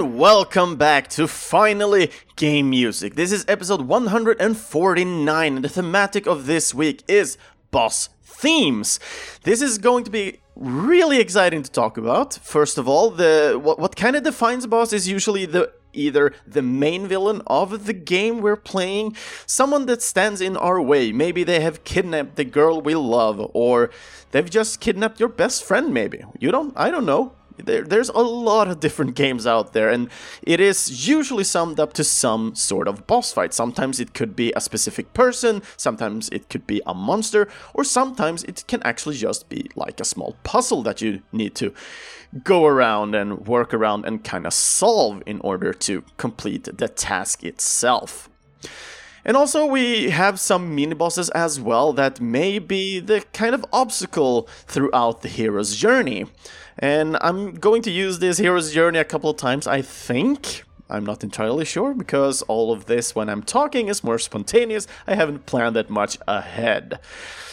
[0.00, 3.16] and welcome back to finally Game Music.
[3.16, 7.36] This is episode 149, and the thematic of this week is
[7.70, 8.98] boss themes.
[9.42, 12.32] This is going to be really exciting to talk about.
[12.32, 16.32] First of all, the what, what kind of defines a boss is usually the either
[16.46, 19.14] the main villain of the game we're playing,
[19.44, 21.12] someone that stands in our way.
[21.12, 23.90] Maybe they have kidnapped the girl we love, or
[24.30, 26.24] they've just kidnapped your best friend, maybe.
[26.38, 27.34] You don't, I don't know.
[27.60, 30.08] There, there's a lot of different games out there, and
[30.42, 33.54] it is usually summed up to some sort of boss fight.
[33.54, 38.44] Sometimes it could be a specific person, sometimes it could be a monster, or sometimes
[38.44, 41.72] it can actually just be like a small puzzle that you need to
[42.44, 47.42] go around and work around and kind of solve in order to complete the task
[47.44, 48.28] itself.
[49.24, 53.64] And also, we have some mini bosses as well that may be the kind of
[53.72, 56.26] obstacle throughout the hero's journey.
[56.78, 60.64] And I'm going to use this hero's journey a couple of times, I think.
[60.88, 64.86] I'm not entirely sure because all of this, when I'm talking, is more spontaneous.
[65.06, 66.98] I haven't planned that much ahead.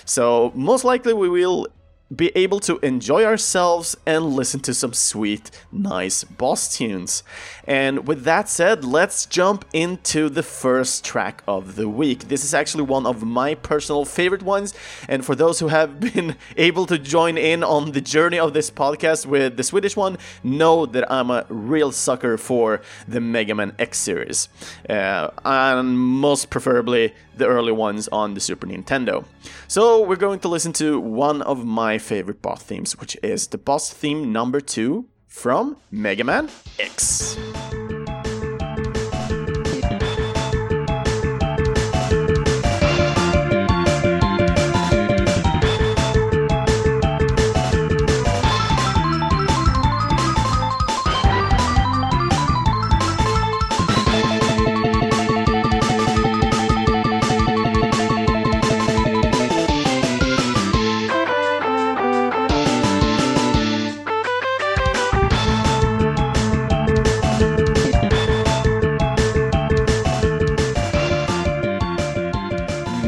[0.06, 1.68] So, most likely, we will
[2.16, 7.24] be able to enjoy ourselves and listen to some sweet, nice boss tunes.
[7.66, 12.30] And with that said, let's jump into the first track of the week.
[12.30, 14.74] This is actually one of my personal favorite ones,
[15.10, 18.72] and for those who have been able to join in on the journey of this
[18.72, 23.74] podcast with the Swedish one, know that I'm a real sucker for the Mega Man
[23.78, 24.48] X series,
[24.90, 29.26] uh, and most preferably the early ones on the Super Nintendo.
[29.68, 33.58] So we're going to listen to one of my favorite boss themes, which is the
[33.58, 36.50] boss theme number two from Mega Man
[36.80, 37.38] X.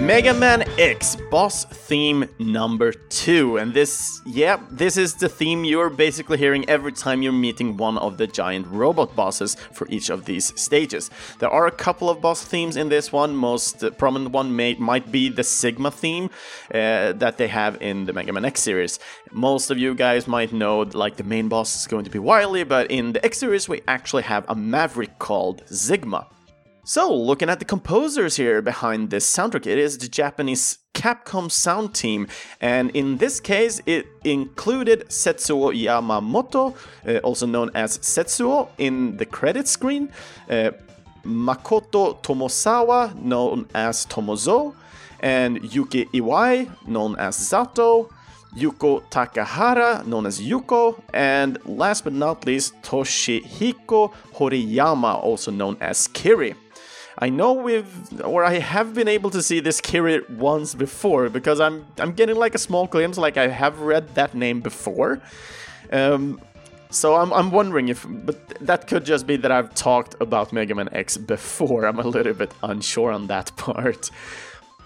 [0.09, 3.57] Mega Man X boss theme number two.
[3.57, 7.95] And this, yeah, this is the theme you're basically hearing every time you're meeting one
[7.99, 11.11] of the giant robot bosses for each of these stages.
[11.37, 13.35] There are a couple of boss themes in this one.
[13.35, 16.31] Most prominent one may, might be the Sigma theme
[16.73, 18.97] uh, that they have in the Mega Man X series.
[19.31, 22.63] Most of you guys might know, like, the main boss is going to be Wily,
[22.63, 26.25] but in the X series, we actually have a Maverick called Sigma.
[26.89, 31.93] So, looking at the composers here behind this soundtrack, it is the Japanese Capcom sound
[31.93, 32.27] team,
[32.61, 36.75] and in this case, it included Setsuo Yamamoto,
[37.07, 40.09] uh, also known as Setsuo, in the credit screen,
[40.49, 40.71] uh,
[41.23, 44.73] Makoto Tomozawa, known as Tomozo,
[45.19, 48.09] and Yuki Iwai, known as Zato,
[48.57, 56.07] Yuko Takahara, known as Yuko, and last but not least, Toshihiko Horiyama, also known as
[56.07, 56.55] Kiri.
[57.21, 61.59] I know we've or I have been able to see this Kiri once before because
[61.59, 65.21] I'm I'm getting like a small glimpse like I have read that name before.
[65.91, 66.39] Um,
[66.91, 70.73] so I'm, I'm wondering if, but that could just be that I've talked about Mega
[70.73, 71.85] Man X before.
[71.89, 74.09] I'm a little bit unsure on that part.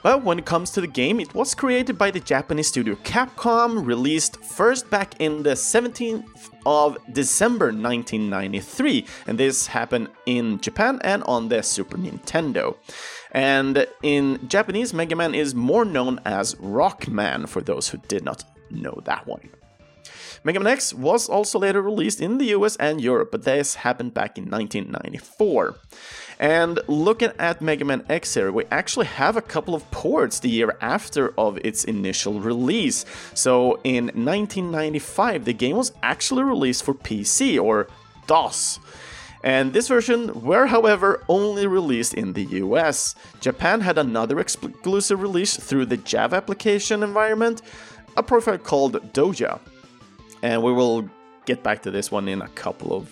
[0.04, 3.86] Well, when it comes to the game, it was created by the Japanese studio Capcom,
[3.86, 6.26] released first back in the 17th
[6.66, 12.76] of December 1993, and this happened in Japan and on the Super Nintendo.
[13.32, 18.44] And in Japanese, Mega Man is more known as Rockman for those who did not
[18.70, 19.52] know that one.
[20.44, 24.14] Mega Man X was also later released in the US and Europe, but this happened
[24.14, 25.78] back in 1994.
[26.40, 30.50] And looking at Mega Man X here, we actually have a couple of ports the
[30.50, 33.06] year after of its initial release.
[33.34, 37.88] So in 1995, the game was actually released for PC or
[38.28, 38.80] DOS.
[39.44, 43.14] And this version were, however, only released in the US.
[43.42, 47.62] Japan had another exclusive release through the Java application environment,
[48.16, 49.60] a profile called Doja.
[50.42, 51.10] And we will
[51.46, 53.10] get back to this one in a couple of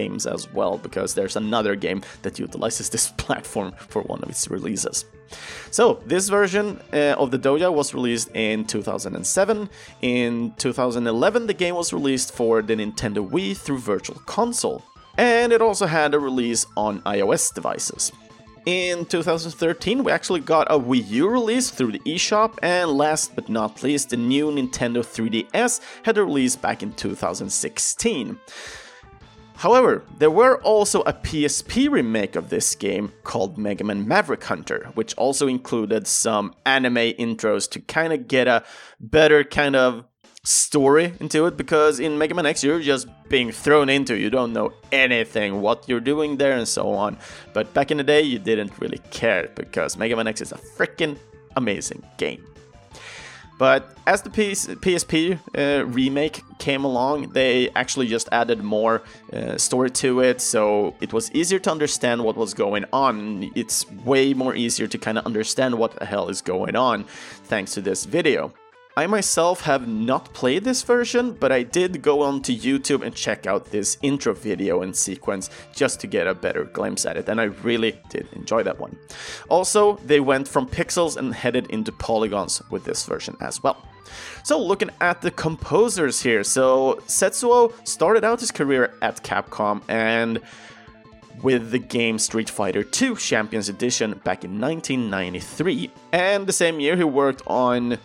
[0.00, 4.44] games as well, because there's another game that utilizes this platform for one of its
[4.56, 4.96] releases.
[5.70, 9.68] So, this version uh, of the Doja was released in 2007.
[10.02, 14.82] In 2011, the game was released for the Nintendo Wii through Virtual Console,
[15.18, 18.12] and it also had a release on iOS devices.
[18.66, 23.48] In 2013, we actually got a Wii U release through the eShop, and last but
[23.48, 28.38] not least, the new Nintendo 3DS had a release back in 2016.
[29.56, 34.90] However, there were also a PSP remake of this game called Mega Man Maverick Hunter,
[34.94, 38.64] which also included some anime intros to kind of get a
[39.00, 40.04] better kind of
[40.44, 44.52] story into it because in Mega Man X you're just being thrown into you don't
[44.52, 47.16] know anything what you're doing there and so on.
[47.54, 50.58] But back in the day you didn't really care because Mega Man X is a
[50.58, 51.16] freaking
[51.56, 52.44] amazing game
[53.58, 59.56] but as the PS- PSP uh, remake came along, they actually just added more uh,
[59.56, 63.50] story to it, so it was easier to understand what was going on.
[63.54, 67.04] It's way more easier to kind of understand what the hell is going on
[67.44, 68.52] thanks to this video.
[68.98, 73.46] I myself have not played this version, but I did go onto YouTube and check
[73.46, 77.38] out this intro video and sequence just to get a better glimpse at it, and
[77.38, 78.96] I really did enjoy that one.
[79.50, 83.86] Also, they went from pixels and headed into polygons with this version as well.
[84.44, 90.40] So, looking at the composers here, so Setsuo started out his career at Capcom and
[91.42, 95.90] with the game Street Fighter II Champions Edition back in 1993.
[96.12, 97.98] And the same year, he worked on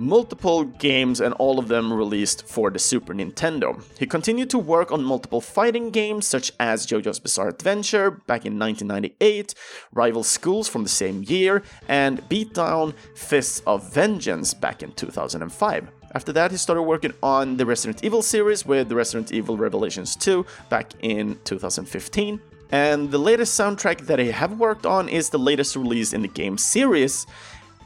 [0.00, 3.84] multiple games and all of them released for the Super Nintendo.
[3.98, 8.58] He continued to work on multiple fighting games such as JoJo's Bizarre Adventure back in
[8.58, 9.54] 1998,
[9.92, 15.90] Rival Schools from the same year, and Beatdown Fists of Vengeance back in 2005.
[16.14, 20.16] After that, he started working on the Resident Evil series with the Resident Evil Revelations
[20.16, 22.40] 2 back in 2015.
[22.72, 26.28] And the latest soundtrack that I have worked on is the latest release in the
[26.28, 27.26] game series,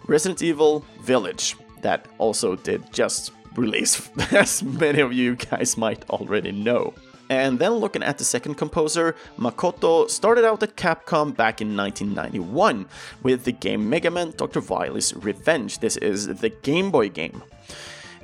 [0.07, 6.51] Resident Evil Village that also did just release, as many of you guys might already
[6.51, 6.93] know.
[7.31, 12.87] And then looking at the second composer, Makoto started out at Capcom back in 1991
[13.23, 14.61] with the game Mega Man Dr.
[14.61, 15.79] Wily's Revenge.
[15.79, 17.43] This is the Game Boy game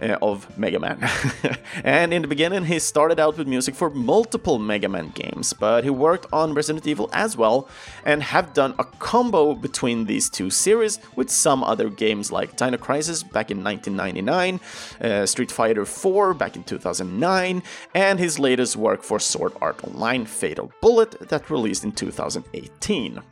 [0.00, 0.99] uh, of Mega Man.
[1.85, 5.85] and in the beginning, he started out with music for multiple Mega Man games, but
[5.85, 7.69] he worked on Resident Evil as well
[8.05, 12.79] and have done a combo between these two series with some other games like Dino
[12.79, 14.61] Crisis back in 1999,
[15.00, 17.62] uh, Street Fighter 4 back in 2009,
[17.94, 23.23] and his latest work for Sword Art Online Fatal Bullet that released in 2018.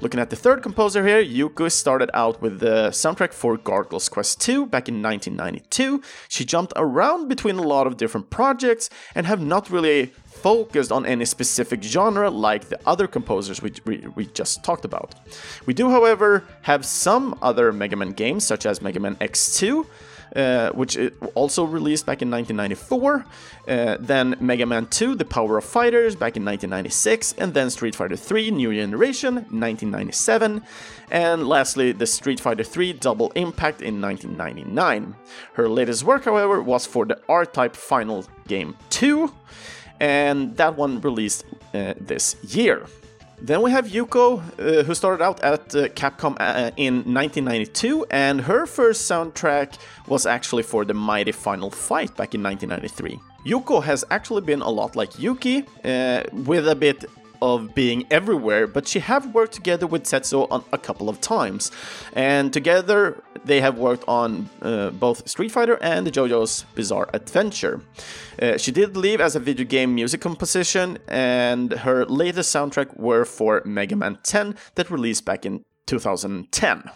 [0.00, 4.40] Looking at the third composer here, Yuko started out with the soundtrack for Gargoyle's Quest
[4.40, 6.02] 2 back in 1992.
[6.28, 11.06] She jumped around between a lot of different projects and have not really focused on
[11.06, 15.14] any specific genre like the other composers we, we, we, just talked about.
[15.64, 19.86] We do, however, have some other Mega Man games, such as Mega Man X2,
[20.34, 20.98] uh, which
[21.34, 23.24] also released back in 1994.
[23.66, 27.94] Uh, then Mega Man 2, The Power of Fighters, back in 1996, and then Street
[27.94, 30.62] Fighter 3, New Generation, 1997,
[31.10, 35.14] and lastly, the Street Fighter 3 Double Impact in 1999.
[35.54, 39.32] Her latest work, however, was for the R-Type Final Game 2,
[40.00, 42.86] and that one released uh, this year.
[43.40, 48.40] Then we have Yuko, uh, who started out at uh, Capcom uh, in 1992, and
[48.40, 53.18] her first soundtrack was actually for the Mighty Final Fight back in 1993.
[53.46, 57.04] Yuko has actually been a lot like Yuki, uh, with a bit
[57.40, 61.70] of being everywhere, but she have worked together with Setsuo on a couple of times,
[62.12, 67.80] and together they have worked on uh, both Street Fighter and JoJo's Bizarre Adventure.
[68.40, 73.24] Uh, she did leave as a video game music composition, and her latest soundtrack were
[73.24, 76.90] for Mega Man 10 that released back in 2010.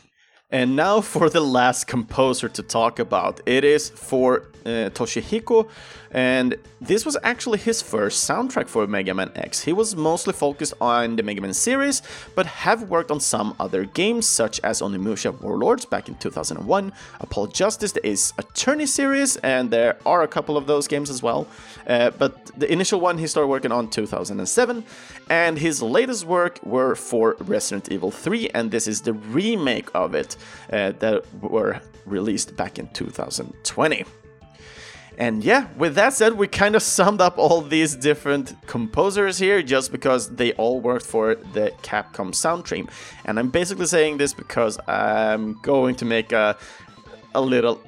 [0.51, 3.41] And now for the last composer to talk about.
[3.45, 5.69] It is for uh, Toshihiko,
[6.11, 9.63] and this was actually his first soundtrack for Mega Man X.
[9.63, 12.03] He was mostly focused on the Mega Man series,
[12.35, 17.49] but have worked on some other games such as Onimusha Warlords back in 2001, Apollo
[17.49, 21.47] Justice, the Ace Attorney series, and there are a couple of those games as well.
[21.87, 24.85] Uh, but the initial one he started working on 2007,
[25.31, 30.15] and his latest work were for Resident Evil 3, and this is the remake of
[30.15, 30.37] it
[30.73, 34.05] uh, that were released back in 2020.
[35.19, 39.63] And yeah, with that said, we kind of summed up all these different composers here
[39.63, 42.89] just because they all worked for the Capcom soundtrack.
[43.25, 46.57] And I'm basically saying this because I'm going to make a,
[47.35, 47.83] a little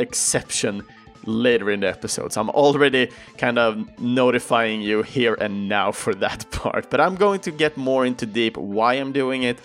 [0.00, 0.82] exception
[1.24, 2.32] later in the episode.
[2.32, 7.14] So I'm already kind of notifying you here and now for that part, but I'm
[7.14, 9.60] going to get more into deep why I'm doing it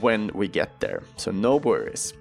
[0.00, 1.02] when we get there.
[1.16, 2.12] So no worries.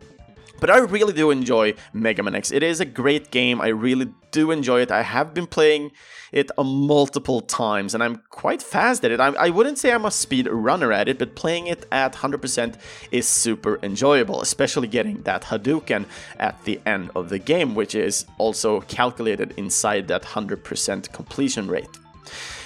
[0.60, 2.52] But I really do enjoy Mega Man X.
[2.52, 3.60] It is a great game.
[3.60, 4.92] I really do enjoy it.
[4.92, 5.92] I have been playing
[6.32, 9.20] it multiple times and I'm quite fast at it.
[9.20, 12.76] I, I wouldn't say I'm a speed runner at it, but playing it at 100%
[13.12, 16.06] is super enjoyable, especially getting that Hadouken
[16.40, 21.90] at the end of the game, which is also calculated inside that 100% completion rate.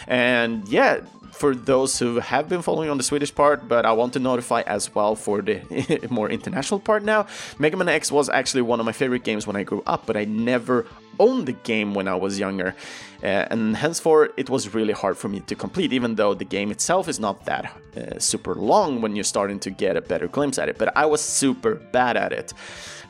[0.07, 4.13] And yeah, for those who have been following on the Swedish part, but I want
[4.13, 7.27] to notify as well for the more international part now.
[7.59, 10.17] Mega Man X was actually one of my favorite games when I grew up, but
[10.17, 10.85] I never
[11.19, 12.75] owned the game when I was younger.
[13.23, 16.71] Uh, and henceforth, it was really hard for me to complete, even though the game
[16.71, 20.59] itself is not that uh, super long when you're starting to get a better glimpse
[20.59, 20.77] at it.
[20.77, 22.53] But I was super bad at it.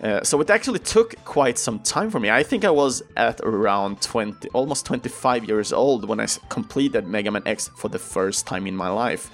[0.01, 2.29] Uh, so it actually took quite some time for me.
[2.29, 7.31] I think I was at around 20, almost 25 years old when I completed Mega
[7.31, 9.29] Man X for the first time in my life,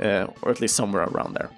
[0.00, 1.50] uh, or at least somewhere around there.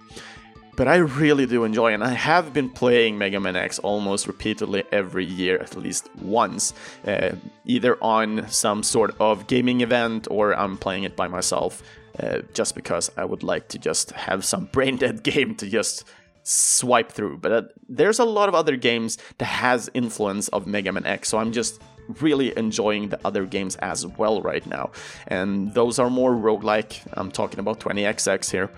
[0.76, 4.84] But I really do enjoy, and I have been playing Mega Man X almost repeatedly
[4.92, 6.74] every year, at least once,
[7.06, 7.32] uh,
[7.64, 11.82] either on some sort of gaming event or I'm playing it by myself,
[12.20, 16.04] uh, just because I would like to just have some brain dead game to just
[16.42, 17.38] swipe through.
[17.38, 21.30] But uh, there's a lot of other games that has influence of Mega Man X,
[21.30, 21.80] so I'm just
[22.20, 24.90] really enjoying the other games as well right now.
[25.26, 27.00] And those are more roguelike.
[27.12, 28.70] I'm talking about 20XX here.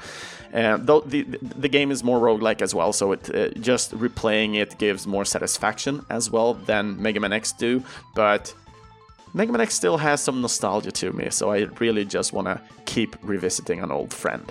[0.53, 4.57] Uh, though the the game is more roguelike as well, so it uh, just replaying
[4.57, 7.83] it gives more satisfaction as well than Mega Man X do.
[8.15, 8.55] But
[9.35, 12.61] Mega Man X still has some nostalgia to me, so I really just want to
[12.87, 14.51] keep revisiting an old friend.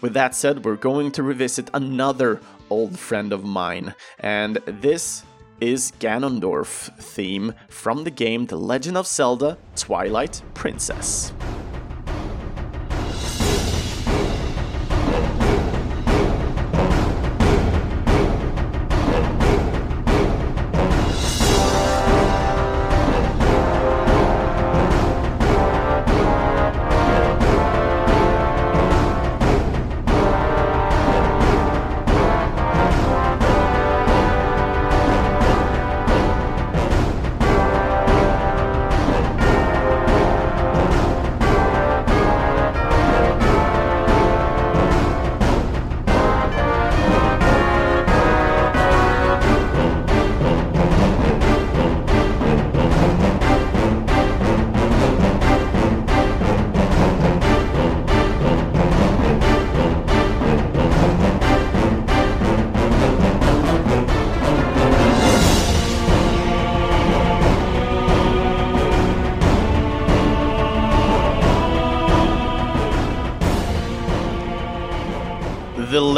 [0.00, 5.22] With that said, we're going to revisit another old friend of mine, and this
[5.60, 11.32] is Ganondorf theme from the game The Legend of Zelda Twilight Princess.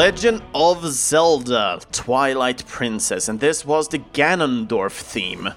[0.01, 5.51] Legend of Zelda Twilight Princess, and this was the Ganondorf theme.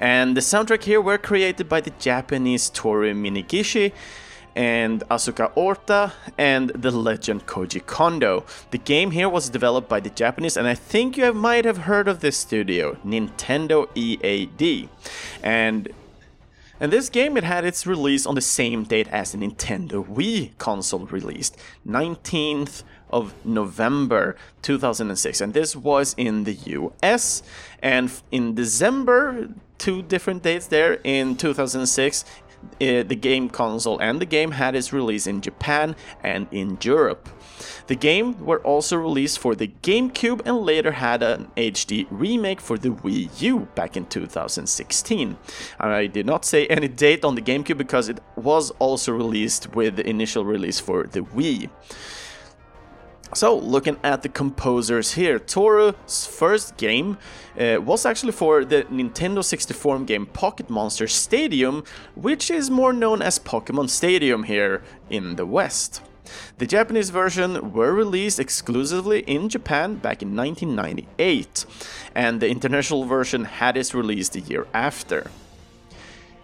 [0.00, 3.92] And the soundtrack here were created by the Japanese Toru Minegishi
[4.56, 8.46] and Asuka Ohta and the legend Koji Kondo.
[8.70, 12.08] The game here was developed by the Japanese, and I think you might have heard
[12.08, 14.88] of this studio, Nintendo EAD.
[15.42, 15.90] And
[16.82, 20.56] and this game it had its release on the same date as the Nintendo Wii
[20.56, 27.42] console released, 19th of November 2006, and this was in the US.
[27.82, 29.48] And in December,
[29.78, 32.24] two different dates there in 2006,
[32.80, 37.28] uh, the game console and the game had its release in Japan and in Europe.
[37.86, 42.78] The game were also released for the GameCube and later had an HD remake for
[42.78, 45.36] the Wii U back in 2016.
[45.78, 49.96] I did not say any date on the GameCube because it was also released with
[49.96, 51.68] the initial release for the Wii.
[53.32, 57.16] So, looking at the composers here, Toru's first game
[57.58, 61.84] uh, was actually for the Nintendo 64 game Pocket Monster Stadium,
[62.16, 66.02] which is more known as Pokemon Stadium here in the West.
[66.58, 71.66] The Japanese version were released exclusively in Japan back in 1998,
[72.16, 75.30] and the international version had its release the year after.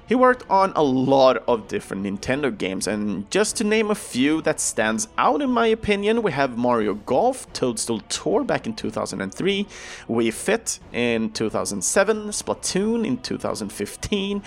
[0.07, 4.41] He worked on a lot of different Nintendo games, and just to name a few
[4.43, 9.67] that stands out in my opinion, we have Mario Golf, Toadstool Tour back in 2003,
[10.09, 14.43] Wii Fit in 2007, Splatoon in 2015,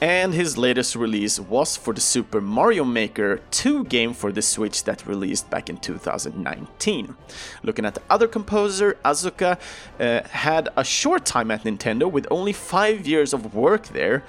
[0.00, 4.84] and his latest release was for the Super Mario Maker 2 game for the Switch
[4.84, 7.16] that released back in 2019.
[7.64, 9.58] Looking at the other composer, Asuka
[9.98, 14.22] uh, had a short time at Nintendo with only 5 years of work there.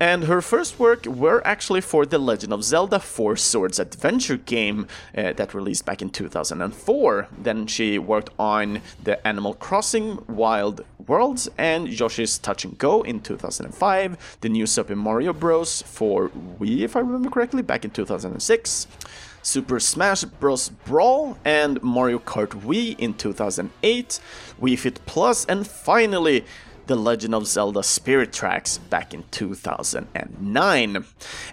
[0.00, 4.88] And her first work were actually for The Legend of Zelda Four Swords adventure game
[5.14, 7.28] uh, that released back in 2004.
[7.38, 13.20] Then she worked on the Animal Crossing Wild Worlds and Yoshi's Touch and Go in
[13.20, 15.82] 2005, the new Super Mario Bros.
[15.82, 18.86] for Wii, if I remember correctly, back in 2006.
[19.42, 20.70] Super Smash Bros.
[20.86, 24.20] Brawl and Mario Kart Wii in 2008,
[24.60, 26.44] Wii Fit Plus, and finally
[26.90, 31.04] The Legend of Zelda Spirit Tracks back in 2009.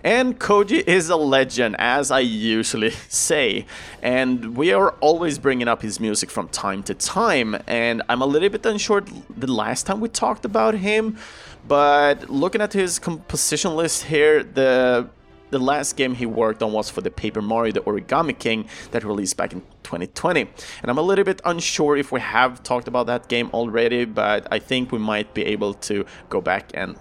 [0.03, 3.67] And Koji is a legend, as I usually say,
[4.01, 8.25] and we are always bringing up his music from time to time, and I'm a
[8.25, 11.19] little bit unsure the last time we talked about him,
[11.67, 15.07] but looking at his composition list here, the
[15.49, 19.03] the last game he worked on was for the Paper Mario The Origami King that
[19.03, 20.41] released back in 2020.
[20.41, 24.47] And I'm a little bit unsure if we have talked about that game already, but
[24.51, 26.97] I think we might be able to go back and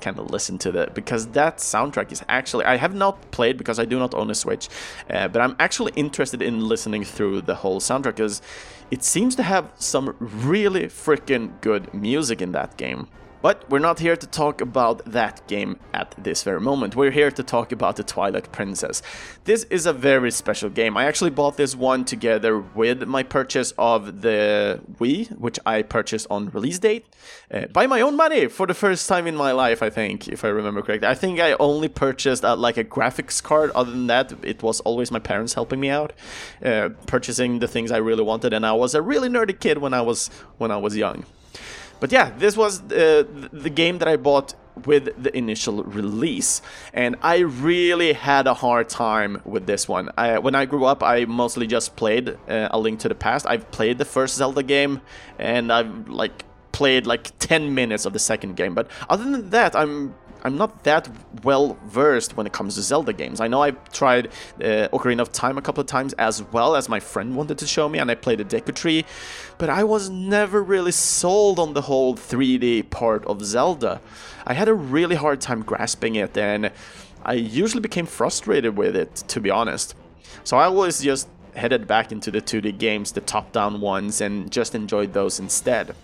[0.00, 3.78] kind of listen to that because that soundtrack is actually I have not played because
[3.78, 4.68] I do not own a Switch,
[5.10, 8.42] uh, but I'm actually interested in listening through the whole soundtrack because
[8.90, 13.08] it seems to have some really freaking good music in that game.
[13.42, 16.94] But we're not here to talk about that game at this very moment.
[16.94, 19.00] We're here to talk about the Twilight Princess.
[19.44, 20.94] This is a very special game.
[20.96, 26.26] I actually bought this one together with my purchase of the Wii, which I purchased
[26.30, 27.06] on release date,
[27.50, 30.44] uh, by my own money for the first time in my life, I think, if
[30.44, 31.08] I remember correctly.
[31.08, 33.70] I think I only purchased uh, like a graphics card.
[33.70, 36.12] Other than that, it was always my parents helping me out,
[36.62, 39.94] uh, purchasing the things I really wanted, and I was a really nerdy kid when
[39.94, 40.28] I was
[40.58, 41.24] when I was young.
[42.00, 44.54] But yeah, this was uh, the game that I bought
[44.86, 46.62] with the initial release
[46.94, 50.10] and I really had a hard time with this one.
[50.16, 53.46] I, when I grew up I mostly just played uh, A Link to the Past.
[53.46, 55.02] I've played the first Zelda game
[55.38, 59.74] and I've like played like 10 minutes of the second game but other than that
[59.74, 61.08] I'm I'm not that
[61.42, 63.40] well versed when it comes to Zelda games.
[63.40, 64.28] I know I've tried
[64.58, 67.66] uh, Ocarina of Time a couple of times as well as my friend wanted to
[67.66, 69.04] show me, and I played a Deku Tree,
[69.58, 74.00] but I was never really sold on the whole 3D part of Zelda.
[74.46, 76.70] I had a really hard time grasping it, and
[77.24, 79.94] I usually became frustrated with it, to be honest.
[80.44, 84.50] So I always just headed back into the 2D games, the top down ones, and
[84.50, 85.94] just enjoyed those instead.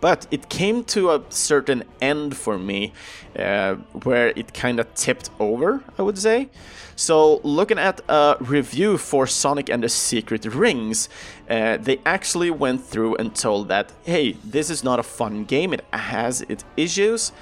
[0.00, 2.92] But it came to a certain end for me
[3.38, 3.74] uh,
[4.04, 6.48] where it kind of tipped over, I would say.
[6.96, 11.08] So, looking at a review for Sonic and the Secret Rings,
[11.50, 15.72] uh, they actually went through and told that, hey, this is not a fun game,
[15.72, 17.32] it has its issues.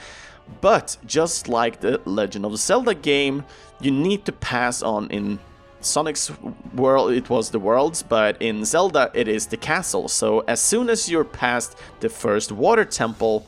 [0.60, 3.44] But just like the Legend of Zelda game,
[3.80, 5.38] you need to pass on in
[5.82, 6.30] Sonic's
[6.74, 10.08] world, it was the worlds, but in Zelda, it is the castle.
[10.08, 13.46] So as soon as you're past the first water temple,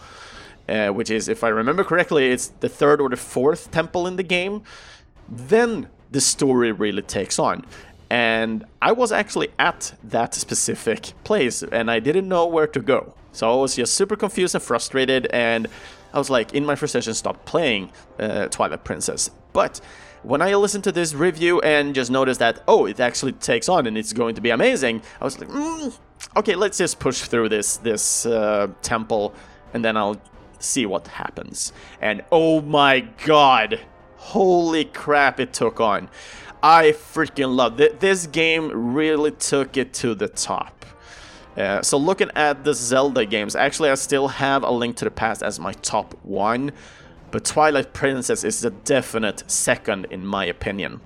[0.69, 4.17] uh, which is, if I remember correctly, it's the third or the fourth temple in
[4.17, 4.63] the game,
[5.29, 7.65] then the story really takes on.
[8.11, 13.15] And I was actually at that specific place and I didn't know where to go.
[13.33, 15.67] So I was just super confused and frustrated, and
[16.13, 19.29] I was like, in my frustration, stopped playing uh, Twilight Princess.
[19.53, 19.81] But
[20.25, 23.87] when I listened to this review and just noticed that, oh, it actually takes on
[23.87, 25.97] and it's going to be amazing, I was like, mm,
[26.37, 29.35] okay, let's just push through this this uh, temple
[29.75, 30.21] and then I'll
[30.59, 31.73] see what happens.
[32.01, 33.81] And oh my god,
[34.17, 36.09] holy crap, it took on.
[36.63, 38.01] I freaking love it.
[38.01, 40.87] This game really took it to the top.
[41.57, 45.11] Uh, so looking at the Zelda games, actually I still have A Link to the
[45.11, 46.73] Past as my top one
[47.35, 51.01] but Twilight Princess is a definite second in my opinion.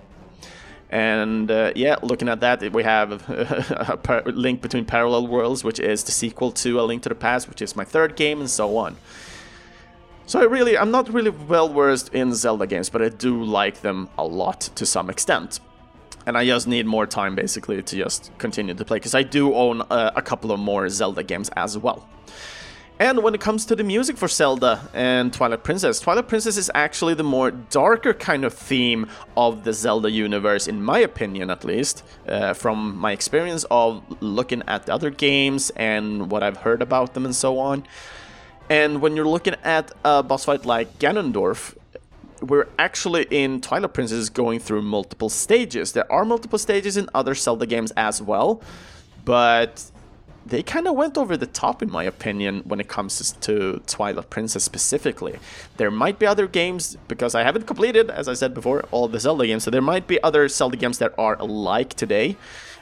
[0.90, 6.04] And uh, yeah, looking at that, we have a link between Parallel Worlds, which is
[6.04, 8.76] the sequel to A Link to the Past, which is my third game, and so
[8.76, 8.98] on.
[10.26, 13.80] So I really, I'm not really well versed in Zelda games, but I do like
[13.80, 15.60] them a lot to some extent.
[16.26, 19.54] And I just need more time basically to just continue to play, because I do
[19.54, 22.06] own uh, a couple of more Zelda games as well.
[23.00, 26.68] And when it comes to the music for Zelda and Twilight Princess, Twilight Princess is
[26.74, 29.06] actually the more darker kind of theme
[29.37, 34.64] of the Zelda universe, in my opinion at least, uh, from my experience of looking
[34.66, 37.84] at the other games and what I've heard about them and so on.
[38.68, 41.76] And when you're looking at a boss fight like Ganondorf,
[42.40, 45.92] we're actually in Twilight Princess going through multiple stages.
[45.92, 48.61] There are multiple stages in other Zelda games as well,
[49.24, 49.84] but
[50.48, 54.30] they kind of went over the top, in my opinion, when it comes to Twilight
[54.30, 55.38] Princess specifically.
[55.76, 59.20] There might be other games, because I haven't completed, as I said before, all the
[59.20, 62.37] Zelda games, so there might be other Zelda games that are alike today.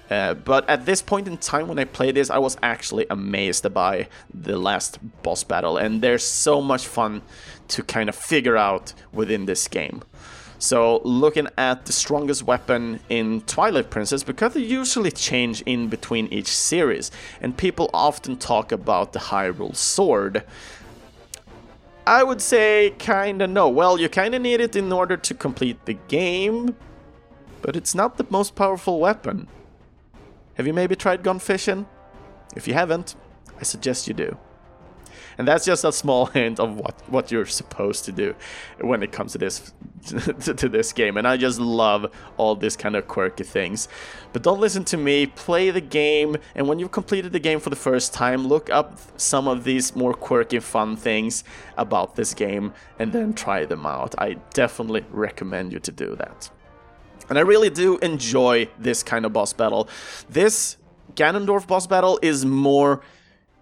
[0.09, 3.72] Uh, but at this point in time when I played this, I was actually amazed
[3.74, 7.22] by the last boss battle, and there's so much fun
[7.68, 10.02] to kind of figure out within this game.
[10.66, 16.26] So looking at the strongest weapon in Twilight Princess, because they usually change in between
[16.33, 20.42] each series, and people often talk about the Hyrule Sword.
[22.05, 23.68] I would say kinda no.
[23.68, 26.74] Well, you kinda need it in order to complete the game,
[27.62, 29.46] but it's not the most powerful weapon.
[30.55, 31.87] Have you maybe tried gun fishing?
[32.57, 33.14] If you haven't,
[33.61, 34.37] I suggest you do.
[35.38, 38.35] And that's just a small hint of what, what you're supposed to do
[38.81, 39.72] when it comes to this
[40.07, 41.16] to, to this game.
[41.16, 43.88] And I just love all these kind of quirky things.
[44.33, 47.70] But don't listen to me, play the game, and when you've completed the game for
[47.70, 51.44] the first time, look up some of these more quirky, fun things
[51.77, 54.14] about this game and then try them out.
[54.18, 56.51] I definitely recommend you to do that.
[57.29, 59.88] And I really do enjoy this kind of boss battle.
[60.29, 60.77] This
[61.14, 63.01] Ganondorf boss battle is more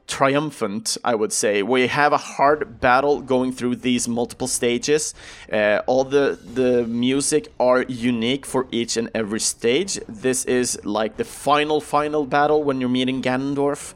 [0.07, 1.62] triumphant, I would say.
[1.62, 5.14] We have a hard battle going through these multiple stages.
[5.53, 9.99] Uh, all the the music are unique for each and every stage.
[10.09, 13.95] This is like the final final battle when you're meeting Ganondorf,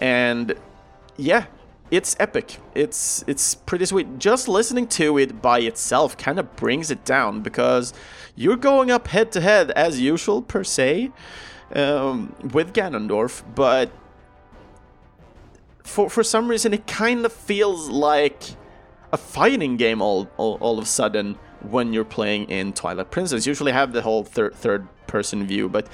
[0.00, 0.54] and
[1.16, 1.46] yeah.
[1.90, 2.56] It's epic.
[2.74, 4.18] It's it's pretty sweet.
[4.18, 7.92] Just listening to it by itself kind of brings it down because
[8.34, 11.12] you're going up head to head as usual per se
[11.74, 13.90] um, with Ganondorf, but
[15.82, 18.42] for for some reason it kind of feels like
[19.12, 23.46] a fighting game all, all, all of a sudden when you're playing in Twilight Princess.
[23.46, 25.86] You usually have the whole third third person view, but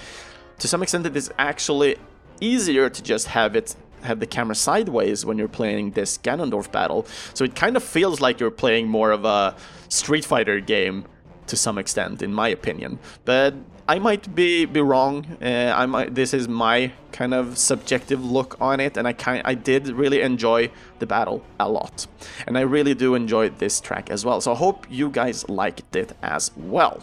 [0.59, 1.97] to some extent it is actually
[2.41, 7.07] easier to just have it have the camera sideways when you're playing this Ganondorf battle.
[7.35, 9.57] So it kind of feels like you're playing more of a
[9.89, 11.05] Street Fighter game
[11.49, 12.99] to some extent, in my opinion.
[13.25, 13.55] But
[13.89, 15.39] I might be be wrong.
[15.41, 16.15] Uh, I might.
[16.15, 20.21] This is my kind of subjective look on it, and I kind I did really
[20.21, 22.07] enjoy the battle a lot,
[22.47, 24.43] and I really do enjoy this track as well.
[24.43, 27.03] So I hope you guys liked it as well.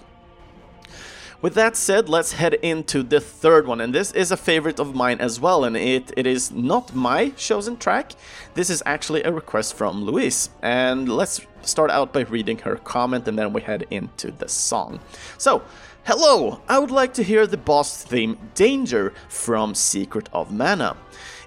[1.42, 4.96] With that said, let's head into the third one, and this is a favorite of
[4.96, 8.14] mine as well, and it, it is not my chosen track.
[8.54, 13.28] This is actually a request from Louise, and let's start out by reading her comment,
[13.28, 15.00] and then we head into the song.
[15.38, 15.62] So,
[16.08, 16.62] Hello!
[16.70, 20.96] I would like to hear the boss theme Danger from Secret of Mana.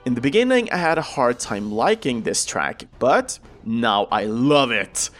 [0.04, 4.72] In the beginning, I had a hard time liking this track, but now I love
[4.72, 5.10] it.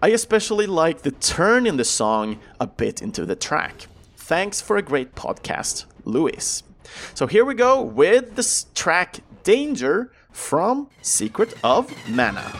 [0.00, 3.88] I especially like the turn in the song a bit into the track.
[4.16, 6.62] Thanks for a great podcast, Louise.
[7.14, 12.52] So here we go with the track Danger from Secret of Mana.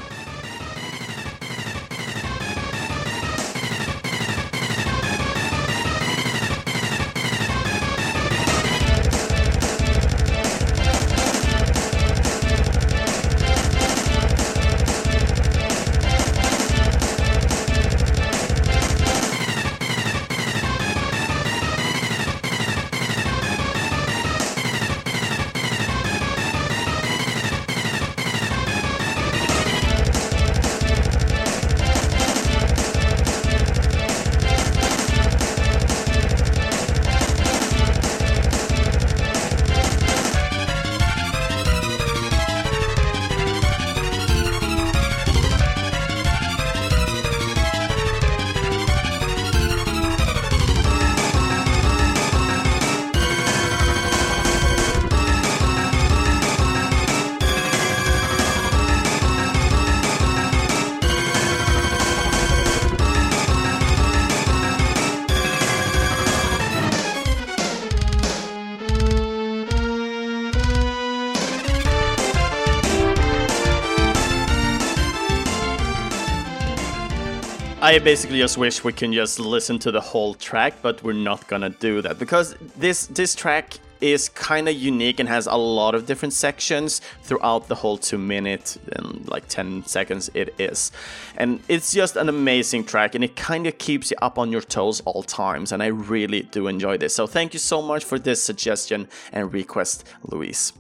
[77.89, 81.49] I basically just wish we can just listen to the whole track, but we're not
[81.49, 85.95] gonna do that because this this track is kind of unique and has a lot
[85.95, 90.93] of different sections throughout the whole two minute and like 10 seconds it is.
[91.39, 94.61] And it's just an amazing track and it kind of keeps you up on your
[94.61, 97.15] toes all times and i really do enjoy this.
[97.15, 100.75] So thank you so much for this suggestion and request Louise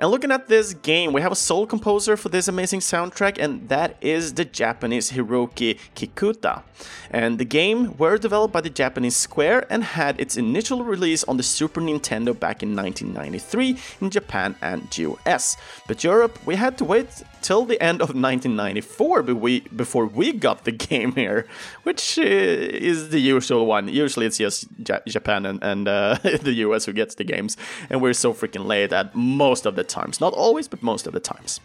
[0.00, 3.68] and looking at this game, we have a sole composer for this amazing soundtrack, and
[3.68, 6.62] that is the Japanese Hiroki Kikuta.
[7.10, 11.36] And the game were developed by the Japanese Square and had its initial release on
[11.36, 15.58] the Super Nintendo back in 1993 in Japan and US.
[15.86, 20.72] But Europe, we had to wait till the end of 1994 before we got the
[20.90, 21.46] game here,
[21.82, 23.88] which uh, is the usual one.
[23.88, 24.66] Usually it's just
[25.06, 27.58] Japan and, and uh, the US who gets the games,
[27.90, 30.20] and we're so freaking late at most of the times.
[30.20, 31.60] Not always, but most of the times.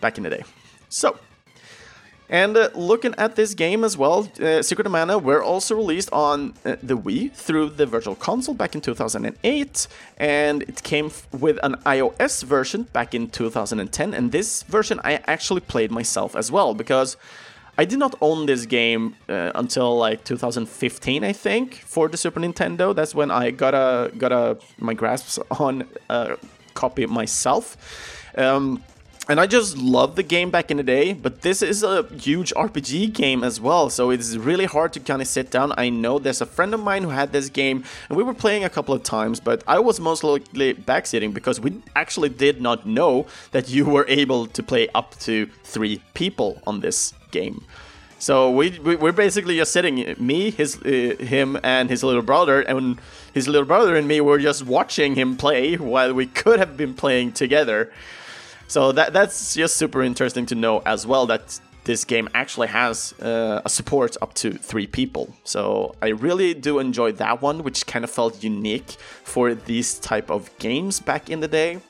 [0.00, 0.44] Back in the day.
[0.88, 1.18] So,
[2.30, 6.12] and uh, looking at this game as well, uh, Secret of Mana were also released
[6.12, 11.58] on uh, the Wii through the Virtual Console back in 2008, and it came with
[11.64, 14.14] an iOS version back in 2010.
[14.14, 17.16] And this version I actually played myself as well because
[17.76, 22.38] I did not own this game uh, until like 2015, I think, for the Super
[22.38, 22.94] Nintendo.
[22.94, 25.88] That's when I got a got a my grasp on
[26.74, 27.76] copy myself.
[28.36, 28.82] Um,
[29.30, 32.52] and I just loved the game back in the day, but this is a huge
[32.54, 35.72] RPG game as well, so it's really hard to kind of sit down.
[35.76, 38.64] I know there's a friend of mine who had this game, and we were playing
[38.64, 42.86] a couple of times, but I was most likely backsitting because we actually did not
[42.86, 47.64] know that you were able to play up to three people on this game.
[48.20, 52.60] So we, we are basically just sitting, me, his, uh, him, and his little brother,
[52.60, 53.00] and
[53.32, 56.92] his little brother and me were just watching him play while we could have been
[56.92, 57.90] playing together.
[58.68, 63.14] So that that's just super interesting to know as well that this game actually has
[63.20, 65.34] uh, a support up to three people.
[65.44, 68.90] So I really do enjoy that one, which kind of felt unique
[69.24, 71.80] for these type of games back in the day.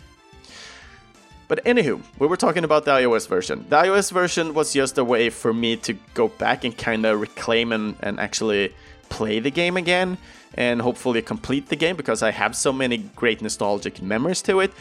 [1.51, 3.67] But anywho, we were talking about the iOS version.
[3.69, 7.21] The iOS version was just a way for me to go back and kind of
[7.21, 8.73] reclaim and, and actually
[9.09, 10.17] play the game again
[10.55, 14.73] and hopefully complete the game because I have so many great nostalgic memories to it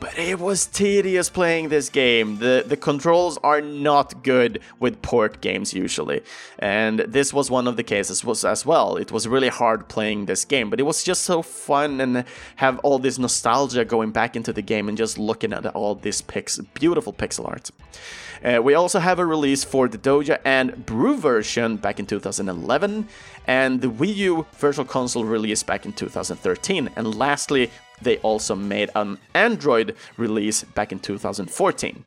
[0.00, 2.38] but it was tedious playing this game.
[2.38, 6.22] The the controls are not good with port games usually.
[6.58, 8.96] And this was one of the cases was as well.
[8.96, 12.24] It was really hard playing this game, but it was just so fun and
[12.56, 16.22] have all this nostalgia going back into the game and just looking at all this
[16.22, 17.70] pix beautiful pixel art.
[18.44, 23.08] Uh, we also have a release for the Doja and Brew version back in 2011,
[23.46, 26.90] and the Wii U Virtual Console release back in 2013.
[26.94, 27.70] And lastly,
[28.02, 32.04] they also made an Android release back in 2014.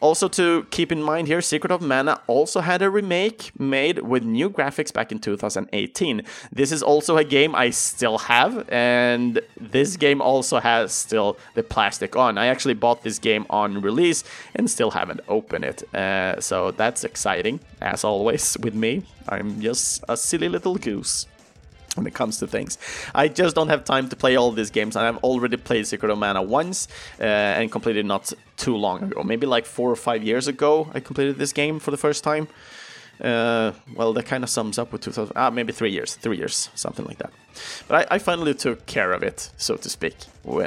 [0.00, 4.22] Also, to keep in mind here, Secret of Mana also had a remake made with
[4.22, 6.22] new graphics back in 2018.
[6.52, 11.62] This is also a game I still have, and this game also has still the
[11.62, 12.36] plastic on.
[12.36, 17.04] I actually bought this game on release and still haven't opened it, uh, so that's
[17.04, 19.04] exciting, as always with me.
[19.28, 21.26] I'm just a silly little goose
[21.96, 22.78] when it comes to things.
[23.14, 26.18] I just don't have time to play all these games, I've already played Secret of
[26.18, 26.88] Mana once
[27.20, 29.22] uh, and completed not too long ago.
[29.22, 32.48] Maybe like four or five years ago, I completed this game for the first time.
[33.20, 36.68] Uh, well, that kind of sums up with 2000, ah, maybe three years, three years,
[36.74, 37.32] something like that.
[37.86, 40.16] But I, I, finally took care of it, so to speak,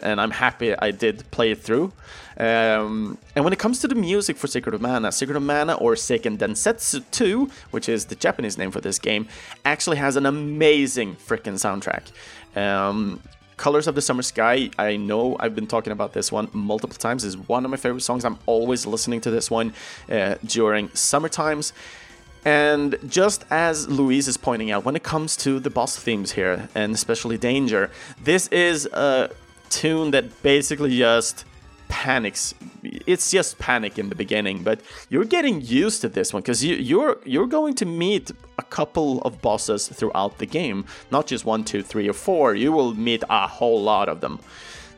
[0.02, 1.92] and I'm happy I did play it through.
[2.38, 5.74] Um, and when it comes to the music for Secret of Mana, Secret of Mana
[5.74, 9.28] or Seiken Densetsu 2, which is the Japanese name for this game,
[9.66, 12.12] actually has an amazing freaking soundtrack.
[12.56, 13.22] Um,
[13.58, 17.24] Colors of the Summer Sky, I know I've been talking about this one multiple times,
[17.24, 18.24] is one of my favorite songs.
[18.24, 19.74] I'm always listening to this one
[20.12, 21.74] uh, during summer times.
[22.46, 26.70] And just as Louise is pointing out, when it comes to the boss themes here,
[26.76, 27.92] and especially Danger,
[28.24, 29.30] this is a
[29.70, 31.46] tune that basically just
[31.90, 32.54] panics.
[32.84, 36.76] It's just panic in the beginning, but you're getting used to this one because you,
[36.76, 41.64] you're you're going to meet a couple of bosses throughout the game, not just one,
[41.64, 42.56] two, three, or four.
[42.56, 44.40] You will meet a whole lot of them.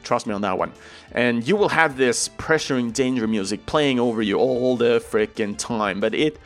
[0.04, 0.72] Trust me on that one.
[1.12, 6.00] And you will have this pressuring danger music playing over you all the freaking time,
[6.00, 6.38] but it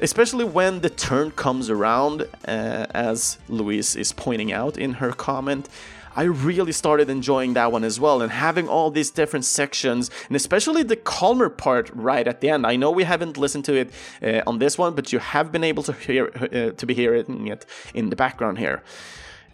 [0.00, 5.68] especially when the turn comes around, uh, as Louise is pointing out in her comment.
[6.16, 10.36] I really started enjoying that one as well, and having all these different sections, and
[10.36, 12.66] especially the calmer part right at the end.
[12.66, 15.62] I know we haven't listened to it uh, on this one, but you have been
[15.62, 18.82] able to hear uh, to be hearing it in the background here,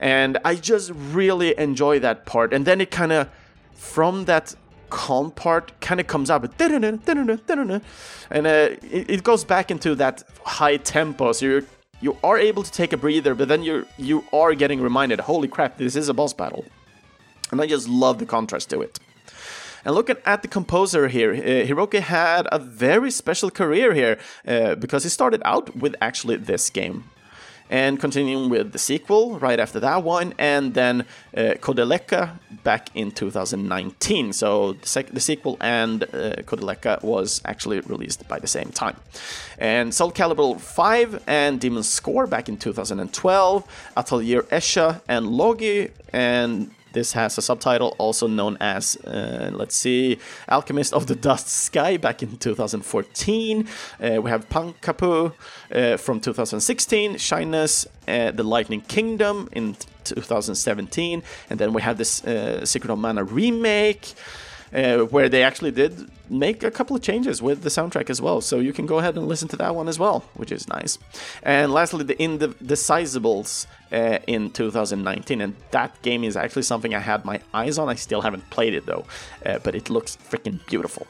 [0.00, 2.54] and I just really enjoy that part.
[2.54, 3.28] And then it kind of
[3.74, 4.54] from that
[4.90, 6.42] calm part kind of comes up
[8.30, 8.50] and uh,
[8.82, 11.62] it, it goes back into that high tempo so you're
[12.00, 15.48] you are able to take a breather but then you're you are getting reminded holy
[15.48, 16.64] crap this is a boss battle.
[17.50, 18.98] And i just love the contrast to it.
[19.84, 24.74] And looking at the composer here, uh, Hiroki had a very special career here uh,
[24.74, 27.04] because he started out with actually this game
[27.70, 31.04] and continuing with the sequel right after that one, and then
[31.36, 34.32] uh, Koudelka back in 2019.
[34.32, 36.06] So the, sec- the sequel and uh,
[36.44, 38.96] Koudelka was actually released by the same time.
[39.58, 46.70] And Soul Calibur 5 and Demon's Score back in 2012, Atelier Escha and Logy, and
[46.96, 51.98] this has a subtitle also known as, uh, let's see, Alchemist of the Dusk Sky
[51.98, 53.68] back in 2014.
[54.00, 55.34] Uh, we have Pankapu
[55.74, 62.24] uh, from 2016, Shiness, uh, The Lightning Kingdom in 2017, and then we have this
[62.24, 64.14] uh, Secret of Mana remake.
[64.72, 68.40] Uh, where they actually did make a couple of changes with the soundtrack as well.
[68.40, 70.98] So you can go ahead and listen to that one as well, which is nice.
[71.42, 77.24] And lastly, the Indivisibles uh, in 2019, and that game is actually something I had
[77.24, 77.88] my eyes on.
[77.88, 79.04] I still haven't played it though,
[79.44, 81.06] uh, but it looks freaking beautiful.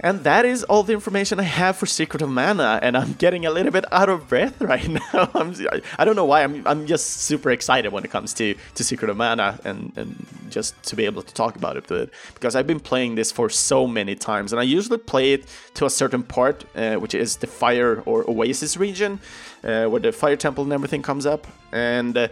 [0.00, 3.46] And that is all the information I have for Secret of Mana, and I'm getting
[3.46, 5.30] a little bit out of breath right now.
[5.34, 5.54] I'm,
[5.98, 6.42] I don't know why.
[6.42, 10.26] I'm, I'm just super excited when it comes to, to Secret of Mana and, and
[10.50, 11.84] just to be able to talk about it.
[11.86, 15.46] But, because I've been playing this for so many times, and I usually play it
[15.74, 19.20] to a certain part, uh, which is the Fire or Oasis region,
[19.62, 21.46] uh, where the Fire Temple and everything comes up.
[21.72, 22.28] And uh,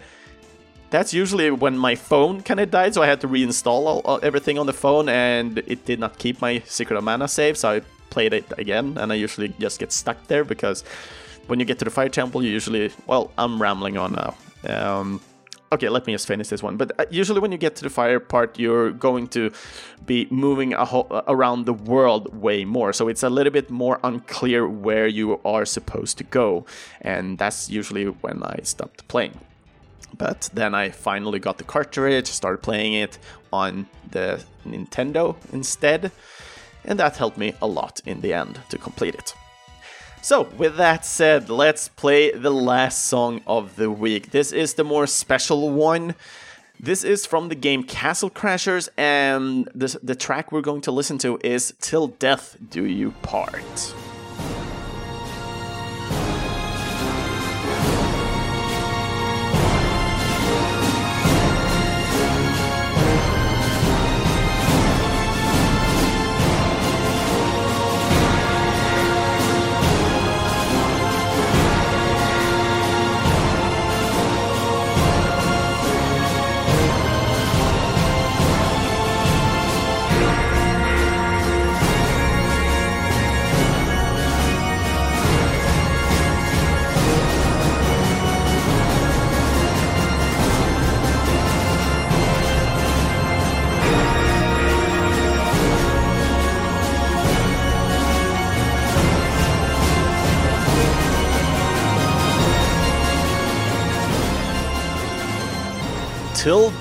[0.93, 4.21] that's usually when my phone kind of died, so I had to reinstall all, all,
[4.23, 7.71] everything on the phone, and it did not keep my Secret of Mana save, so
[7.71, 10.85] I played it again, and I usually just get stuck there because
[11.47, 14.37] when you get to the Fire Temple, you usually, well, I'm rambling on now.
[14.69, 15.21] Um,
[15.73, 16.77] okay, let me just finish this one.
[16.77, 19.51] But uh, usually, when you get to the fire part, you're going to
[20.07, 22.93] be moving around the world way more.
[22.93, 26.67] So it's a little bit more unclear where you are supposed to go.
[27.01, 29.41] And that's usually when I stopped playing.
[30.17, 33.19] But then I finally got the cartridge, started playing it
[33.53, 36.13] on the Nintendo instead,
[36.85, 39.35] and that helped me a lot in the end to complete it.
[40.21, 44.31] So, with that said, let's play the last song of the week.
[44.31, 46.15] This is the more special one.
[46.79, 51.19] This is from the game Castle Crashers, and the, the track we're going to listen
[51.19, 53.95] to is Till Death Do You Part.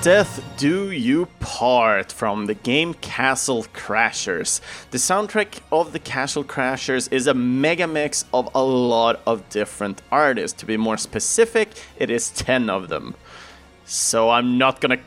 [0.02, 4.60] Death Do You Part from the game Castle Crashers.
[4.90, 10.02] The soundtrack of the Castle Crashers is a mega mix of a lot of different
[10.10, 10.58] artists.
[10.58, 13.14] To be more specific, it is 10 of them.
[13.84, 14.98] So I'm not gonna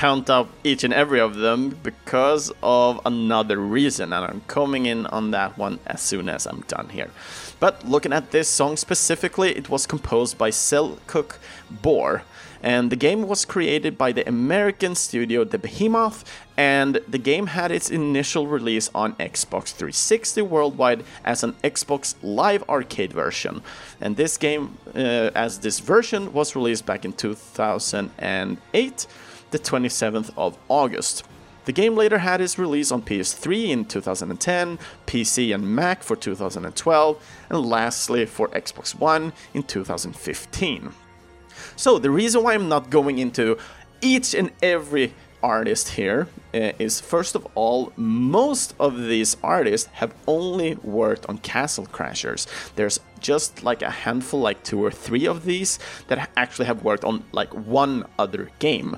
[0.00, 5.04] count up each and every of them because of another reason, and I'm coming in
[5.04, 7.10] on that one as soon as I'm done here.
[7.58, 11.36] But looking at this song specifically, it was composed by Selçuk
[11.70, 12.22] Bor
[12.62, 16.24] and the game was created by the American studio The Behemoth,
[16.56, 22.62] and the game had its initial release on Xbox 360 worldwide as an Xbox Live
[22.68, 23.62] Arcade version.
[24.00, 29.06] And this game, uh, as this version, was released back in 2008,
[29.50, 31.24] the 27th of August.
[31.66, 37.24] The game later had its release on PS3 in 2010, PC and Mac for 2012,
[37.50, 40.92] and lastly for Xbox One in 2015.
[41.76, 43.58] So the reason why I'm not going into
[44.00, 50.14] each and every artist here uh, is first of all, most of these artists have
[50.26, 52.46] only worked on Castle Crashers.
[52.76, 57.04] There's just like a handful, like two or three of these that actually have worked
[57.04, 58.96] on like one other game.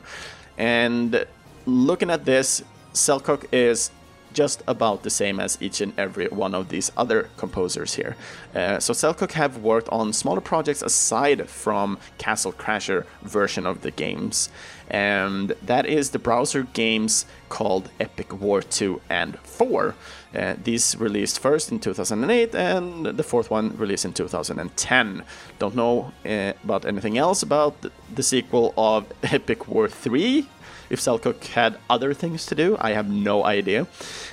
[0.56, 1.26] And
[1.66, 2.62] looking at this,
[2.92, 3.90] Selçuk is
[4.32, 8.16] just about the same as each and every one of these other composers here.
[8.54, 13.90] Uh, so Selçuk have worked on smaller projects aside from Castle Crasher version of the
[13.90, 14.48] games,
[14.88, 19.94] and that is the browser games called Epic War 2 and 4.
[20.34, 25.22] Uh, these released first in 2008 and the fourth one released in 2010.
[25.58, 27.74] Don't know uh, about anything else about
[28.14, 30.46] the sequel of Epic War 3
[30.92, 33.86] if Selçuk had other things to do, I have no idea.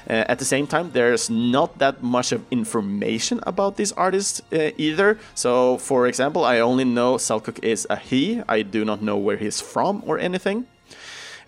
[0.10, 4.72] Uh, at the same time, there's not that much of information about these artists uh,
[4.78, 5.18] either.
[5.36, 8.42] So, for example, I only know Selçuk is a he.
[8.50, 10.68] I do not know where he's from or anything.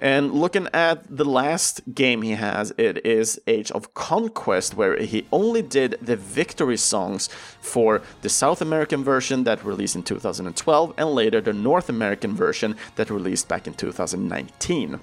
[0.02, 5.28] And looking at the last game he has, it is Age of Conquest, where he
[5.32, 7.30] only did the victory songs
[7.62, 12.76] for the South American version that released in 2012 and later the North American version
[12.95, 14.99] that released back in 2019.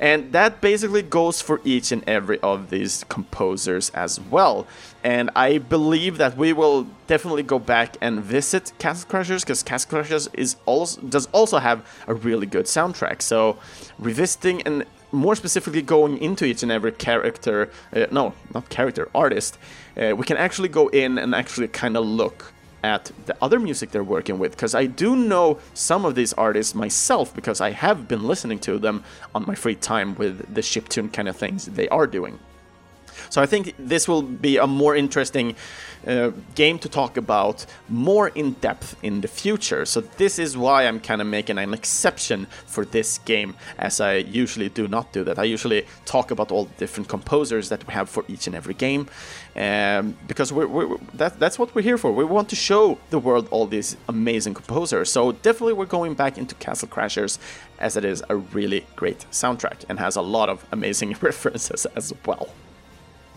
[0.00, 4.66] And that basically goes for each and every of these composers as well.
[5.04, 9.90] And I believe that we will definitely go back and visit Castle Crashers because Castle
[9.90, 13.20] Crashers is also does also have a really good soundtrack.
[13.20, 13.58] So
[13.98, 19.58] revisiting and more specifically going into each and every character, uh, no, not character, artist,
[20.00, 22.52] uh, we can actually go in and actually kind of look
[22.82, 26.74] at the other music they're working with because I do know some of these artists
[26.74, 29.04] myself because I have been listening to them
[29.34, 32.38] on my free time with the chiptune kind of things they are doing.
[33.30, 35.54] So I think this will be a more interesting
[36.06, 39.84] uh, game to talk about more in depth in the future.
[39.84, 44.14] So this is why I'm kind of making an exception for this game, as I
[44.14, 45.38] usually do not do that.
[45.38, 48.74] I usually talk about all the different composers that we have for each and every
[48.74, 49.08] game,
[49.54, 52.10] um, because we're, we're, that, that's what we're here for.
[52.10, 55.10] We want to show the world all these amazing composers.
[55.10, 57.38] So definitely we're going back into Castle Crashers,
[57.78, 62.12] as it is a really great soundtrack and has a lot of amazing references as
[62.26, 62.48] well.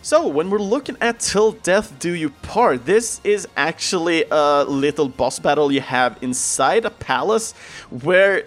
[0.06, 5.08] So, when we're looking at Till Death Do You Part, this is actually a little
[5.08, 7.54] boss battle you have inside a palace
[7.90, 8.44] where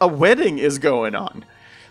[0.00, 1.44] a wedding is going on.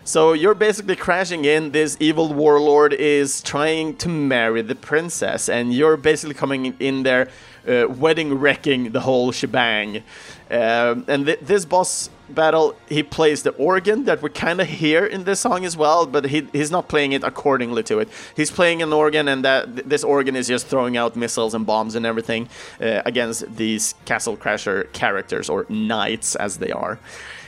[0.04, 1.70] So you're basically crashing in.
[1.70, 7.30] This evil warlord is trying to marry the princess, and you're basically coming in there,
[7.68, 10.02] uh, wedding wrecking the whole shebang.
[10.50, 15.04] Um, and th- this boss battle, he plays the organ that we kind of hear
[15.04, 18.08] in this song as well, but he, he's not playing it accordingly to it.
[18.36, 21.64] He's playing an organ, and that th- this organ is just throwing out missiles and
[21.64, 22.48] bombs and everything
[22.80, 26.98] uh, against these Castle Crasher characters, or knights as they are.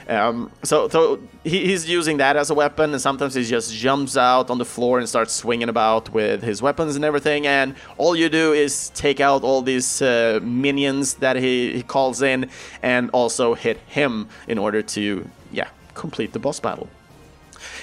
[0.08, 4.16] Um, so, so he, he's using that as a weapon, and sometimes he just jumps
[4.16, 7.46] out on the floor and starts swinging about with his weapons and everything.
[7.46, 12.20] And all you do is take out all these uh, minions that he, he calls
[12.20, 12.50] in,
[12.82, 16.88] and also hit him in order to, yeah, complete the boss battle.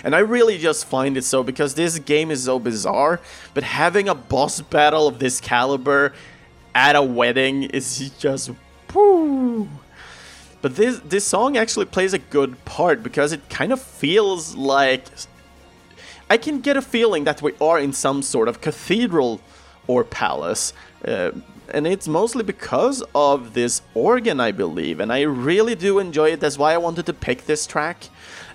[0.03, 3.19] And I really just find it so because this game is so bizarre,
[3.53, 6.13] but having a boss battle of this caliber
[6.73, 8.51] at a wedding is just
[8.93, 9.69] woo.
[10.61, 15.05] But this this song actually plays a good part because it kind of feels like
[16.29, 19.41] I can get a feeling that we are in some sort of cathedral
[19.87, 20.73] or palace.
[21.05, 21.31] Uh,
[21.73, 26.39] and it's mostly because of this organ, I believe, and I really do enjoy it.
[26.39, 28.09] That's why I wanted to pick this track,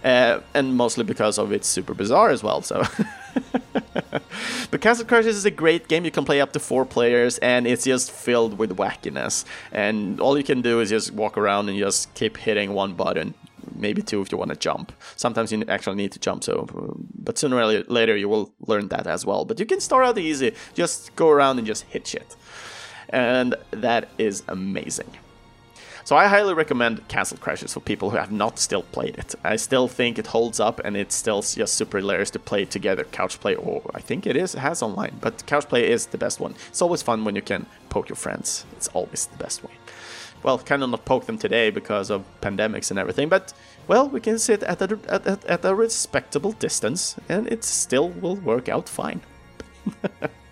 [0.04, 2.62] uh, and mostly because of it's super bizarre as well.
[2.62, 2.82] So,
[4.70, 6.04] but Castle Crashers is a great game.
[6.04, 9.44] You can play up to four players, and it's just filled with wackiness.
[9.72, 13.34] And all you can do is just walk around and just keep hitting one button,
[13.74, 14.92] maybe two if you want to jump.
[15.16, 16.66] Sometimes you actually need to jump, so
[17.14, 19.44] but sooner or later you will learn that as well.
[19.44, 22.36] But you can start out easy, just go around and just hit shit
[23.10, 25.10] and that is amazing.
[26.06, 29.34] So I highly recommend Castle Crashers for people who have not still played it.
[29.42, 33.02] I still think it holds up and it's still just super hilarious to play together.
[33.02, 36.16] Couch play, or I think it is, it has online, but couch play is the
[36.16, 36.54] best one.
[36.68, 38.64] It's always fun when you can poke your friends.
[38.76, 39.72] It's always the best way.
[40.44, 43.52] Well, kind of not poke them today because of pandemics and everything, but
[43.88, 48.36] well, we can sit at a, at, at a respectable distance and it still will
[48.36, 49.22] work out fine.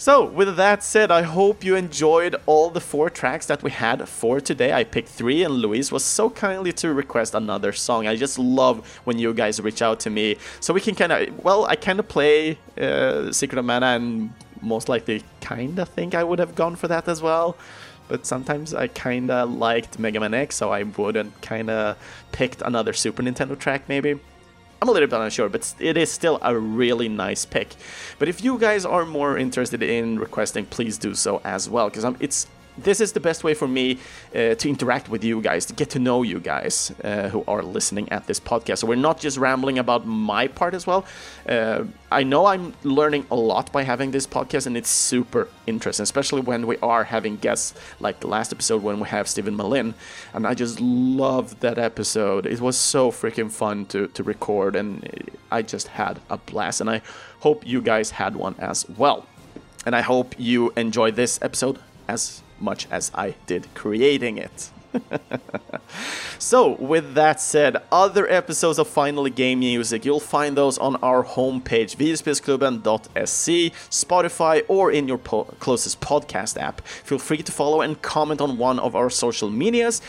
[0.00, 4.08] So, with that said, I hope you enjoyed all the four tracks that we had
[4.08, 4.72] for today.
[4.72, 8.06] I picked three, and Louise was so kindly to request another song.
[8.06, 11.44] I just love when you guys reach out to me so we can kind of,
[11.44, 14.32] well, I kind of play uh, Secret of Mana and
[14.62, 17.58] most likely kind of think I would have gone for that as well.
[18.08, 21.98] But sometimes I kind of liked Mega Man X, so I wouldn't kind of
[22.32, 24.18] picked another Super Nintendo track maybe.
[24.82, 27.68] I'm a little bit unsure, but it is still a really nice pick.
[28.18, 32.04] But if you guys are more interested in requesting, please do so as well, because
[32.04, 32.46] um, it's
[32.78, 33.98] this is the best way for me
[34.34, 37.62] uh, to interact with you guys, to get to know you guys uh, who are
[37.62, 38.78] listening at this podcast.
[38.78, 41.04] So we're not just rambling about my part as well.
[41.48, 46.02] Uh, I know I'm learning a lot by having this podcast, and it's super interesting,
[46.02, 49.94] especially when we are having guests like the last episode when we have Stephen Malin.
[50.32, 52.46] And I just loved that episode.
[52.46, 56.80] It was so freaking fun to, to record, and I just had a blast.
[56.80, 57.02] And I
[57.40, 59.26] hope you guys had one as well.
[59.86, 64.70] And I hope you enjoyed this episode as much as I did creating it.
[66.38, 71.24] so, with that said, other episodes of Finally Game Music, you'll find those on our
[71.24, 76.86] homepage, videospelsklubben.se, Spotify, or in your po- closest podcast app.
[76.86, 80.00] Feel free to follow and comment on one of our social medias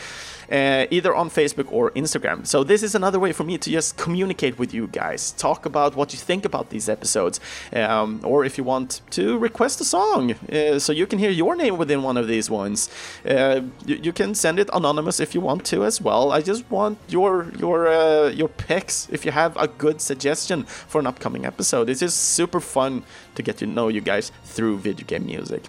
[0.52, 2.46] uh, either on Facebook or Instagram.
[2.46, 5.96] So this is another way for me to just communicate with you guys, talk about
[5.96, 7.40] what you think about these episodes,
[7.72, 11.56] um, or if you want to request a song, uh, so you can hear your
[11.56, 12.90] name within one of these ones.
[13.26, 16.32] Uh, you, you, can send it anonymous if you want to as well.
[16.32, 21.00] I just want your your uh, your picks if you have a good suggestion for
[21.00, 21.88] an upcoming episode.
[21.90, 23.04] It's just super fun
[23.34, 25.62] to get to know you guys through video game music.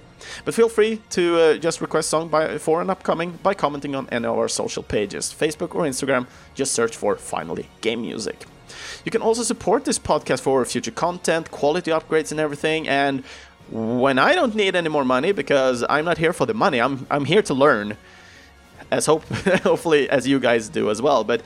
[0.45, 4.07] But feel free to uh, just request song by, for an upcoming by commenting on
[4.09, 6.27] any of our social pages, Facebook or Instagram.
[6.55, 8.45] Just search for Finally Game Music.
[9.05, 12.87] You can also support this podcast for future content, quality upgrades, and everything.
[12.87, 13.23] And
[13.69, 17.07] when I don't need any more money, because I'm not here for the money, I'm
[17.09, 17.97] I'm here to learn.
[18.91, 19.23] As hope
[19.63, 21.23] hopefully as you guys do as well.
[21.23, 21.41] But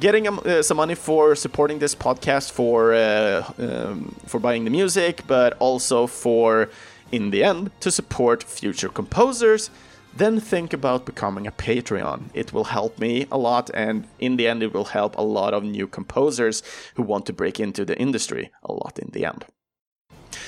[0.00, 4.70] getting um, uh, some money for supporting this podcast for uh, um, for buying the
[4.70, 6.68] music, but also for
[7.12, 9.70] in the end to support future composers.
[10.16, 12.30] Then think about becoming a Patreon.
[12.32, 15.52] It will help me a lot, and in the end, it will help a lot
[15.52, 16.62] of new composers
[16.94, 19.44] who want to break into the industry a lot in the end.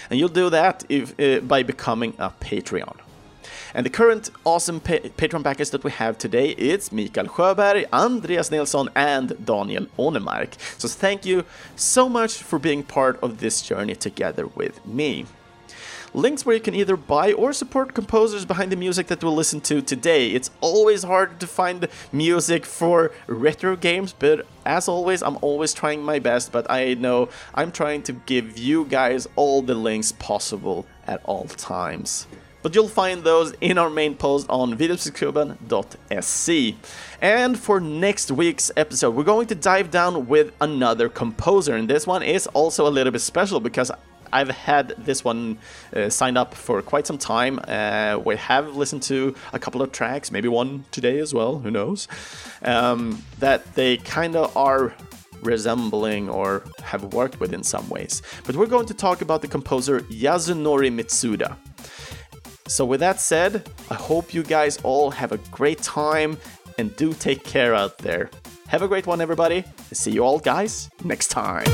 [0.08, 2.96] And you'll do that if, uh, by becoming a Patreon.
[3.74, 8.50] And the current awesome pa Patreon backers that we have today, it's Mikael Sjöberg, Andreas
[8.50, 10.54] Nilsson, and Daniel Onemark.
[10.78, 11.44] So thank you
[11.76, 15.26] so much for being part of this journey together with me.
[16.14, 19.60] Links where you can either buy or support composers behind the music that we'll listen
[19.62, 20.30] to today.
[20.30, 26.02] It's always hard to find music for retro games, but as always, I'm always trying
[26.02, 30.86] my best, but I know I'm trying to give you guys all the links possible
[31.06, 32.26] at all times
[32.62, 36.76] but you'll find those in our main post on videomusikklubben.se.
[37.20, 42.06] And for next week's episode, we're going to dive down with another composer, and this
[42.06, 43.90] one is also a little bit special because
[44.32, 45.58] I've had this one
[45.94, 47.60] uh, signed up for quite some time.
[47.66, 51.70] Uh, we have listened to a couple of tracks, maybe one today as well, who
[51.70, 52.08] knows,
[52.62, 54.94] um, that they kind of are
[55.42, 58.22] resembling or have worked with in some ways.
[58.44, 61.56] But we're going to talk about the composer Yasunori Mitsuda.
[62.68, 66.38] So, with that said, I hope you guys all have a great time
[66.78, 68.30] and do take care out there.
[68.68, 69.64] Have a great one, everybody.
[69.92, 71.66] See you all, guys, next time.